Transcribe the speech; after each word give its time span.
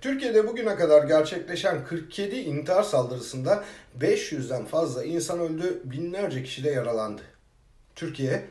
Türkiye'de 0.00 0.48
bugüne 0.48 0.76
kadar 0.76 1.04
gerçekleşen 1.04 1.84
47 1.84 2.36
intihar 2.36 2.82
saldırısında 2.82 3.64
500'den 4.00 4.64
fazla 4.64 5.04
insan 5.04 5.40
öldü, 5.40 5.80
binlerce 5.84 6.42
kişi 6.42 6.64
de 6.64 6.70
yaralandı. 6.70 7.22
Türkiye, 7.94 8.44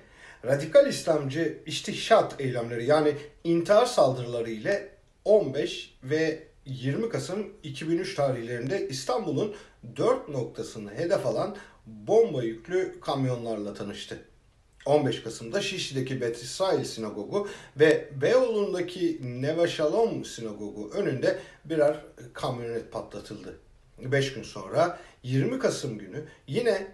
radikal 0.46 0.88
İslamcı 0.88 1.58
istihşat 1.66 2.42
eylemleri 2.42 2.86
yani 2.86 3.14
intihar 3.44 3.86
saldırıları 3.86 4.50
ile 4.50 4.90
15 5.26 5.98
ve 6.04 6.44
20 6.66 7.10
Kasım 7.10 7.54
2003 7.64 8.16
tarihlerinde 8.16 8.88
İstanbul'un 8.88 9.56
dört 9.96 10.30
noktasını 10.30 10.94
hedef 10.94 11.26
alan 11.26 11.58
bomba 11.86 12.44
yüklü 12.44 13.00
kamyonlarla 13.02 13.74
tanıştı. 13.74 14.20
15 14.88 15.24
Kasım'da 15.24 15.62
Şişli'deki 15.62 16.22
Bet 16.22 16.38
İsrail 16.38 16.84
Sinagogu 16.84 17.48
ve 17.80 18.10
Beyoğlu'ndaki 18.22 19.20
Neve 19.42 19.68
Shalom 19.68 20.26
Sinagogu 20.26 20.92
önünde 20.94 21.40
birer 21.66 21.98
kamyonet 22.34 22.92
patlatıldı. 22.92 23.60
5 24.00 24.34
gün 24.34 24.44
sonra 24.44 25.00
20 25.24 25.60
Kasım 25.60 25.98
günü 25.98 26.26
yine 26.48 26.88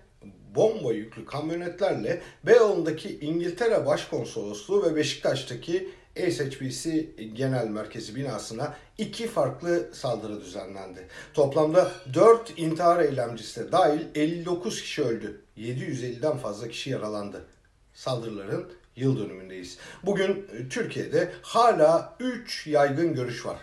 bomba 0.55 0.93
yüklü 0.93 1.25
kamyonetlerle 1.25 2.21
Beyoğlu'ndaki 2.43 3.19
İngiltere 3.19 3.85
Başkonsolosluğu 3.85 4.85
ve 4.85 4.95
Beşiktaş'taki 4.95 5.89
SHBC 6.15 7.05
Genel 7.33 7.67
Merkezi 7.67 8.15
binasına 8.15 8.75
iki 8.97 9.27
farklı 9.27 9.89
saldırı 9.93 10.41
düzenlendi. 10.41 11.07
Toplamda 11.33 11.91
4 12.13 12.59
intihar 12.59 12.99
eylemcisi 12.99 13.71
dahil 13.71 14.01
59 14.15 14.81
kişi 14.81 15.03
öldü. 15.03 15.41
750'den 15.57 16.37
fazla 16.37 16.67
kişi 16.67 16.89
yaralandı. 16.89 17.45
Saldırıların 17.93 18.73
yıl 18.95 19.19
dönümündeyiz. 19.19 19.77
Bugün 20.03 20.47
e, 20.53 20.69
Türkiye'de 20.69 21.31
hala 21.41 22.15
3 22.19 22.67
yaygın 22.67 23.13
görüş 23.15 23.45
var. 23.45 23.57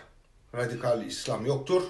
Radikal 0.55 1.05
İslam 1.05 1.45
yoktur. 1.45 1.83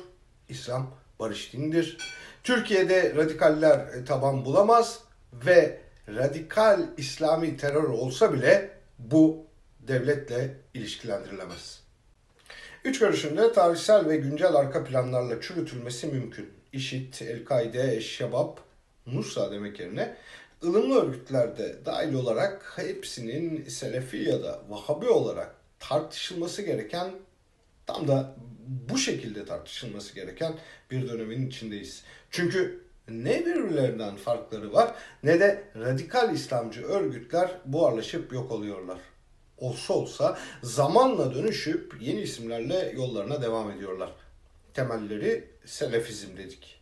İslam 0.49 0.91
barış 1.19 1.53
dinidir. 1.53 1.97
Türkiye'de 2.43 3.15
radikaller 3.15 3.79
e, 3.79 4.05
taban 4.05 4.45
bulamaz 4.45 4.99
ve 5.33 5.81
radikal 6.07 6.87
İslami 6.97 7.57
terör 7.57 7.83
olsa 7.83 8.33
bile 8.33 8.69
bu 8.99 9.45
devletle 9.79 10.57
ilişkilendirilemez. 10.73 11.81
Üç 12.85 12.99
görüşünde 12.99 13.53
tarihsel 13.53 14.09
ve 14.09 14.17
güncel 14.17 14.55
arka 14.55 14.83
planlarla 14.83 15.41
çürütülmesi 15.41 16.07
mümkün. 16.07 16.49
İşit, 16.73 17.21
El-Kaide, 17.21 17.95
Eşşebab, 17.95 18.57
Nusra 19.07 19.51
demek 19.51 19.79
yerine 19.79 20.15
ılımlı 20.63 21.01
örgütlerde 21.01 21.85
dahil 21.85 22.13
olarak 22.13 22.73
hepsinin 22.75 23.65
Selefi 23.65 24.17
ya 24.17 24.43
da 24.43 24.59
Vahabi 24.69 25.09
olarak 25.09 25.55
tartışılması 25.79 26.61
gereken 26.61 27.11
tam 27.85 28.07
da 28.07 28.35
bu 28.67 28.97
şekilde 28.97 29.45
tartışılması 29.45 30.15
gereken 30.15 30.53
bir 30.91 31.09
dönemin 31.09 31.47
içindeyiz. 31.47 32.03
Çünkü 32.31 32.83
ne 33.07 33.45
birbirlerinden 33.45 34.15
farkları 34.15 34.73
var 34.73 34.95
ne 35.23 35.39
de 35.39 35.63
radikal 35.75 36.33
İslamcı 36.33 36.83
örgütler 36.83 37.51
buharlaşıp 37.65 38.33
yok 38.33 38.51
oluyorlar. 38.51 38.99
Olsa 39.57 39.93
olsa 39.93 40.37
zamanla 40.63 41.35
dönüşüp 41.35 42.01
yeni 42.01 42.21
isimlerle 42.21 42.93
yollarına 42.95 43.41
devam 43.41 43.71
ediyorlar. 43.71 44.11
Temelleri 44.73 45.49
selefizm 45.65 46.37
dedik. 46.37 46.81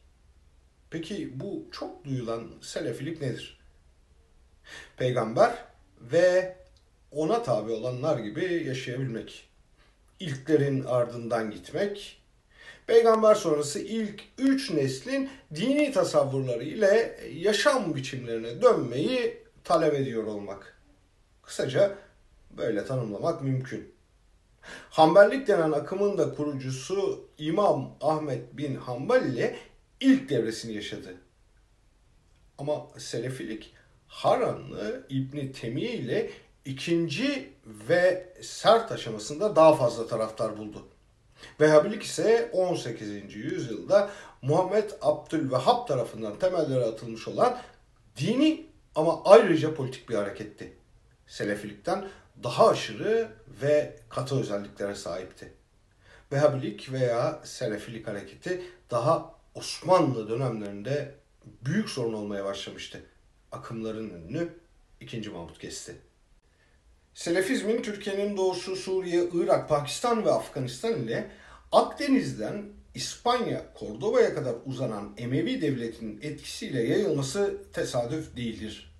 Peki 0.89 1.39
bu 1.39 1.65
çok 1.71 2.05
duyulan 2.05 2.51
selefilik 2.61 3.21
nedir? 3.21 3.58
Peygamber 4.97 5.51
ve 6.01 6.55
ona 7.11 7.43
tabi 7.43 7.71
olanlar 7.71 8.19
gibi 8.19 8.63
yaşayabilmek. 8.67 9.49
İlklerin 10.19 10.83
ardından 10.83 11.51
gitmek, 11.51 12.21
peygamber 12.87 13.35
sonrası 13.35 13.79
ilk 13.79 14.23
üç 14.37 14.71
neslin 14.71 15.29
dini 15.55 15.91
tasavvurları 15.91 16.63
ile 16.63 17.19
yaşam 17.33 17.95
biçimlerine 17.95 18.61
dönmeyi 18.61 19.43
talep 19.63 19.93
ediyor 19.93 20.23
olmak. 20.23 20.79
Kısaca 21.43 21.95
böyle 22.57 22.85
tanımlamak 22.85 23.41
mümkün. 23.41 23.93
Hanbellik 24.89 25.47
denen 25.47 25.71
akımın 25.71 26.17
da 26.17 26.35
kurucusu 26.35 27.27
İmam 27.37 27.97
Ahmet 28.01 28.57
bin 28.57 28.75
Hanbel 28.75 29.25
ile 29.25 29.55
ilk 29.99 30.29
devresini 30.29 30.73
yaşadı. 30.73 31.15
Ama 32.57 32.87
Selefilik 32.97 33.73
Haranlı 34.09 35.05
İbni 35.09 35.51
Temiye 35.51 35.93
ile 35.93 36.31
ikinci 36.65 37.53
ve 37.89 38.33
sert 38.41 38.91
aşamasında 38.91 39.55
daha 39.55 39.75
fazla 39.75 40.07
taraftar 40.07 40.57
buldu. 40.57 40.87
Vehhabilik 41.59 42.03
ise 42.03 42.49
18. 42.53 43.35
yüzyılda 43.35 44.09
Muhammed 44.41 44.89
Abdülvehhab 45.01 45.87
tarafından 45.87 46.39
temelleri 46.39 46.85
atılmış 46.85 47.27
olan 47.27 47.57
dini 48.17 48.65
ama 48.95 49.23
ayrıca 49.25 49.73
politik 49.73 50.09
bir 50.09 50.15
hareketti. 50.15 50.73
Selefilikten 51.27 52.07
daha 52.43 52.69
aşırı 52.69 53.31
ve 53.61 53.95
katı 54.09 54.39
özelliklere 54.39 54.95
sahipti. 54.95 55.53
Vehhabilik 56.31 56.91
veya 56.91 57.39
Selefilik 57.43 58.07
hareketi 58.07 58.61
daha 58.91 59.35
Osmanlı 59.55 60.29
dönemlerinde 60.29 61.15
büyük 61.65 61.89
sorun 61.89 62.13
olmaya 62.13 62.45
başlamıştı. 62.45 63.01
Akımların 63.51 64.09
önünü 64.09 64.49
2. 64.99 65.29
Mahmut 65.29 65.59
kesti. 65.59 65.95
Selefizmin 67.13 67.81
Türkiye'nin 67.81 68.37
doğusu 68.37 68.75
Suriye, 68.75 69.23
Irak, 69.33 69.69
Pakistan 69.69 70.25
ve 70.25 70.31
Afganistan 70.31 70.93
ile 71.03 71.31
Akdeniz'den 71.71 72.65
İspanya, 72.95 73.73
Kordoba'ya 73.73 74.33
kadar 74.33 74.55
uzanan 74.65 75.13
Emevi 75.17 75.61
devletinin 75.61 76.19
etkisiyle 76.21 76.83
yayılması 76.83 77.57
tesadüf 77.73 78.35
değildir. 78.35 78.95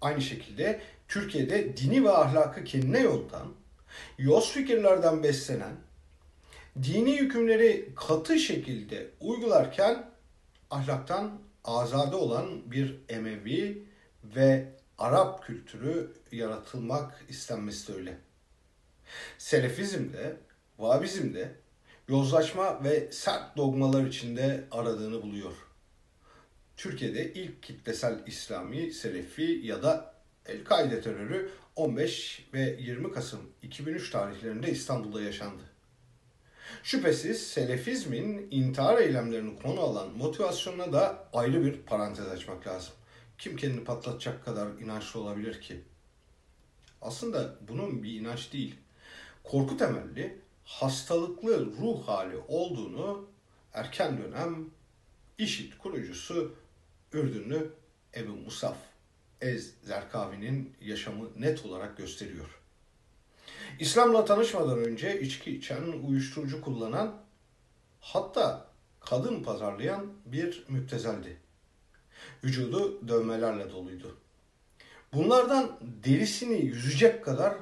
Aynı 0.00 0.22
şekilde 0.22 0.80
Türkiye'de 1.08 1.76
dini 1.76 2.04
ve 2.04 2.10
ahlakı 2.10 2.64
kendine 2.64 3.00
yoldan, 3.00 3.52
yoz 4.18 4.52
fikirlerden 4.52 5.22
beslenen, 5.22 5.76
dini 6.82 7.16
hükümleri 7.16 7.88
katı 7.96 8.38
şekilde 8.38 9.10
uygularken 9.20 10.10
ahlaktan 10.70 11.40
azade 11.64 12.16
olan 12.16 12.70
bir 12.70 13.00
Emevi 13.08 13.86
ve 14.24 14.72
Arap 14.98 15.46
kültürü 15.46 16.12
yaratılmak 16.32 17.24
istenmesi 17.28 17.92
de 17.92 17.96
öyle. 17.96 18.18
Selefizm 19.38 20.12
de, 20.12 20.36
Vabizm 20.78 21.34
de 21.34 21.54
yozlaşma 22.08 22.84
ve 22.84 23.12
sert 23.12 23.56
dogmalar 23.56 24.06
içinde 24.06 24.64
aradığını 24.70 25.22
buluyor. 25.22 25.52
Türkiye'de 26.76 27.32
ilk 27.32 27.62
kitlesel 27.62 28.22
İslami, 28.26 28.92
Selefi 28.92 29.60
ya 29.62 29.82
da 29.82 30.14
El-Kaide 30.46 31.00
terörü 31.00 31.50
15 31.76 32.46
ve 32.54 32.76
20 32.80 33.12
Kasım 33.12 33.40
2003 33.62 34.10
tarihlerinde 34.10 34.70
İstanbul'da 34.70 35.22
yaşandı. 35.22 35.62
Şüphesiz 36.82 37.46
Selefizmin 37.46 38.48
intihar 38.50 38.98
eylemlerini 38.98 39.58
konu 39.58 39.80
alan 39.80 40.10
motivasyonuna 40.16 40.92
da 40.92 41.28
ayrı 41.32 41.64
bir 41.64 41.82
parantez 41.82 42.28
açmak 42.28 42.66
lazım. 42.66 42.94
Kim 43.38 43.56
kendini 43.56 43.84
patlatacak 43.84 44.44
kadar 44.44 44.68
inançlı 44.68 45.20
olabilir 45.20 45.60
ki? 45.60 45.80
Aslında 47.02 47.56
bunun 47.68 48.02
bir 48.02 48.20
inanç 48.20 48.52
değil, 48.52 48.74
korku 49.44 49.76
temelli, 49.76 50.38
hastalıklı 50.64 51.66
ruh 51.66 52.08
hali 52.08 52.36
olduğunu 52.48 53.28
erken 53.72 54.18
dönem 54.18 54.70
işit 55.38 55.78
kurucusu 55.78 56.54
Ürdünlü 57.12 57.70
Ebu 58.16 58.32
Musaf 58.32 58.76
Ez 59.40 59.74
Zerkavi'nin 59.82 60.76
yaşamı 60.80 61.28
net 61.36 61.66
olarak 61.66 61.96
gösteriyor. 61.96 62.61
İslam'la 63.80 64.24
tanışmadan 64.24 64.78
önce 64.78 65.20
içki 65.20 65.56
içen, 65.56 65.82
uyuşturucu 66.08 66.60
kullanan, 66.60 67.14
hatta 68.00 68.66
kadın 69.00 69.42
pazarlayan 69.42 70.12
bir 70.26 70.64
müptezeldi. 70.68 71.36
Vücudu 72.44 73.08
dövmelerle 73.08 73.70
doluydu. 73.70 74.16
Bunlardan 75.12 75.78
derisini 75.80 76.64
yüzecek 76.64 77.24
kadar 77.24 77.54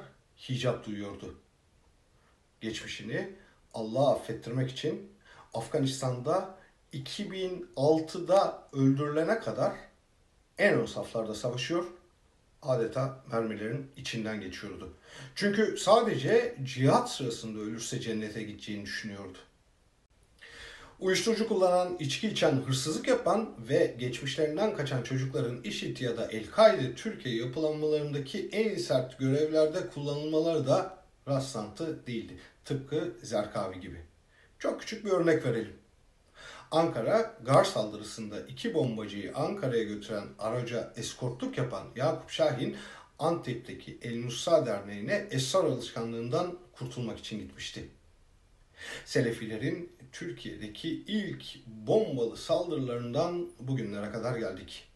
hicap 0.49 0.85
duyuyordu. 0.85 1.35
Geçmişini 2.61 3.35
Allah'a 3.73 4.13
affettirmek 4.15 4.71
için 4.71 5.11
Afganistan'da 5.53 6.57
2006'da 6.93 8.67
öldürülene 8.73 9.39
kadar 9.39 9.73
en 10.57 10.73
ön 10.73 10.85
saflarda 10.85 11.35
savaşıyor, 11.35 11.85
adeta 12.61 13.23
mermilerin 13.31 13.91
içinden 13.97 14.41
geçiyordu. 14.41 14.93
Çünkü 15.35 15.77
sadece 15.77 16.55
cihat 16.63 17.11
sırasında 17.11 17.59
ölürse 17.59 17.99
cennete 17.99 18.43
gideceğini 18.43 18.85
düşünüyordu. 18.85 19.37
Uyuşturucu 20.99 21.47
kullanan, 21.47 21.97
içki 21.99 22.27
içen, 22.27 22.51
hırsızlık 22.51 23.07
yapan 23.07 23.49
ve 23.69 23.95
geçmişlerinden 23.99 24.75
kaçan 24.75 25.03
çocukların 25.03 25.63
IŞİD 25.63 25.97
ya 25.97 26.17
da 26.17 26.27
El-Kaide 26.31 26.95
Türkiye 26.95 27.35
yapılanmalarındaki 27.35 28.49
en 28.51 28.77
sert 28.77 29.19
görevlerde 29.19 29.87
kullanılmaları 29.87 30.67
da 30.67 30.97
rastlantı 31.27 32.07
değildi. 32.07 32.39
Tıpkı 32.65 33.13
Zerkavi 33.23 33.79
gibi. 33.79 33.97
Çok 34.59 34.79
küçük 34.79 35.05
bir 35.05 35.11
örnek 35.11 35.45
verelim. 35.45 35.80
Ankara 36.71 37.37
gar 37.45 37.63
saldırısında 37.63 38.39
iki 38.39 38.73
bombacıyı 38.73 39.35
Ankara'ya 39.35 39.83
götüren 39.83 40.23
araca 40.39 40.93
eskortluk 40.95 41.57
yapan 41.57 41.87
Yakup 41.95 42.29
Şahin 42.29 42.77
Antep'teki 43.19 43.97
El 44.01 44.25
Nusa 44.25 44.65
Derneği'ne 44.65 45.27
esrar 45.31 45.63
alışkanlığından 45.63 46.57
kurtulmak 46.73 47.19
için 47.19 47.39
gitmişti. 47.39 47.89
Selefilerin 49.05 49.91
Türkiye'deki 50.11 50.89
ilk 50.89 51.43
bombalı 51.65 52.37
saldırılarından 52.37 53.47
bugünlere 53.59 54.11
kadar 54.11 54.37
geldik. 54.37 54.87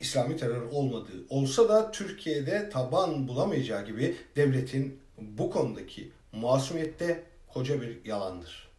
İslami 0.00 0.36
terör 0.36 0.62
olmadığı 0.62 1.26
olsa 1.28 1.68
da 1.68 1.90
Türkiye'de 1.90 2.70
taban 2.70 3.28
bulamayacağı 3.28 3.86
gibi 3.86 4.16
devletin 4.36 5.00
bu 5.18 5.50
konudaki 5.50 6.10
masumiyette 6.32 7.24
koca 7.48 7.82
bir 7.82 8.04
yalandır. 8.04 8.73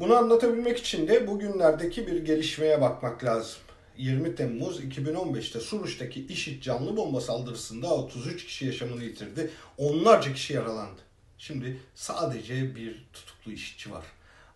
Bunu 0.00 0.16
anlatabilmek 0.16 0.78
için 0.78 1.08
de 1.08 1.26
bugünlerdeki 1.26 2.06
bir 2.06 2.24
gelişmeye 2.24 2.80
bakmak 2.80 3.24
lazım. 3.24 3.58
20 3.96 4.34
Temmuz 4.34 4.80
2015'te 4.84 5.60
Suruç'taki 5.60 6.26
IŞİD 6.26 6.62
canlı 6.62 6.96
bomba 6.96 7.20
saldırısında 7.20 7.94
33 7.94 8.46
kişi 8.46 8.66
yaşamını 8.66 9.04
yitirdi. 9.04 9.50
Onlarca 9.78 10.32
kişi 10.32 10.52
yaralandı. 10.52 11.00
Şimdi 11.38 11.80
sadece 11.94 12.76
bir 12.76 13.08
tutuklu 13.12 13.52
işçi 13.52 13.92
var. 13.92 14.04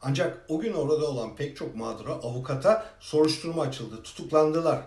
Ancak 0.03 0.45
o 0.49 0.61
gün 0.61 0.73
orada 0.73 1.07
olan 1.07 1.37
pek 1.37 1.57
çok 1.57 1.77
mağdura 1.77 2.13
avukata 2.13 2.87
soruşturma 3.01 3.63
açıldı. 3.63 4.03
Tutuklandılar 4.03 4.83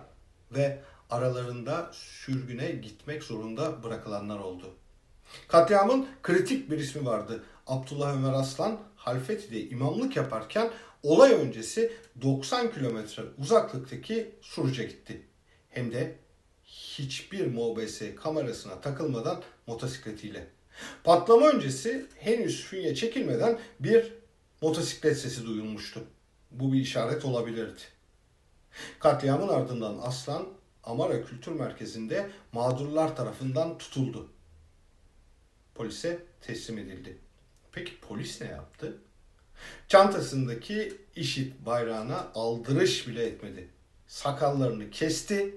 ve 0.52 0.78
aralarında 1.10 1.90
sürgüne 1.92 2.70
gitmek 2.70 3.24
zorunda 3.24 3.82
bırakılanlar 3.82 4.38
oldu. 4.38 4.74
Katliamın 5.48 6.06
kritik 6.22 6.70
bir 6.70 6.78
ismi 6.78 7.06
vardı. 7.06 7.42
Abdullah 7.66 8.16
Ömer 8.16 8.32
Aslan 8.32 8.78
Halfeti'de 9.08 9.68
imamlık 9.68 10.16
yaparken 10.16 10.70
olay 11.02 11.32
öncesi 11.32 11.92
90 12.22 12.72
kilometre 12.72 13.22
uzaklıktaki 13.38 14.30
Suruç'a 14.40 14.82
gitti. 14.82 15.22
Hem 15.70 15.92
de 15.92 16.14
hiçbir 16.64 17.46
MOBS 17.46 18.02
kamerasına 18.22 18.80
takılmadan 18.80 19.42
motosikletiyle. 19.66 20.46
Patlama 21.04 21.48
öncesi 21.48 22.06
henüz 22.18 22.64
fünye 22.64 22.94
çekilmeden 22.94 23.58
bir 23.80 24.14
motosiklet 24.62 25.18
sesi 25.18 25.46
duyulmuştu. 25.46 26.04
Bu 26.50 26.72
bir 26.72 26.80
işaret 26.80 27.24
olabilirdi. 27.24 27.80
Katliamın 28.98 29.48
ardından 29.48 29.98
Aslan 30.02 30.48
Amara 30.84 31.24
Kültür 31.24 31.52
Merkezi'nde 31.52 32.30
mağdurlar 32.52 33.16
tarafından 33.16 33.78
tutuldu. 33.78 34.32
Polise 35.74 36.18
teslim 36.40 36.78
edildi. 36.78 37.27
Peki 37.72 38.00
polis 38.00 38.40
ne 38.40 38.46
yaptı? 38.46 38.98
Çantasındaki 39.88 40.96
IŞİD 41.16 41.52
bayrağına 41.66 42.30
aldırış 42.34 43.08
bile 43.08 43.26
etmedi. 43.26 43.68
Sakallarını 44.06 44.90
kesti 44.90 45.54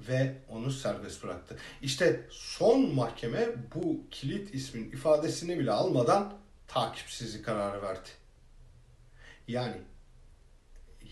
ve 0.00 0.34
onu 0.48 0.70
serbest 0.70 1.24
bıraktı. 1.24 1.58
İşte 1.82 2.26
son 2.30 2.94
mahkeme 2.94 3.48
bu 3.74 4.00
kilit 4.10 4.54
ismin 4.54 4.90
ifadesini 4.90 5.58
bile 5.58 5.70
almadan 5.70 6.34
takipsizlik 6.68 7.44
kararı 7.44 7.82
verdi. 7.82 8.08
Yani 9.48 9.76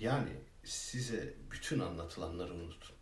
yani 0.00 0.30
size 0.64 1.34
bütün 1.50 1.78
anlatılanları 1.78 2.54
unutun. 2.54 2.96